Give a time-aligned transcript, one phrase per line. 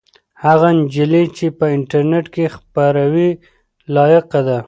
[0.43, 3.29] هغه نجلۍ چې په انټرنيټ کې خپروي
[3.95, 4.59] لایقه ده.